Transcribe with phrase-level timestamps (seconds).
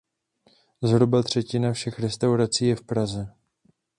[0.83, 3.27] Zhruba třetina všech restaurací je v Praze.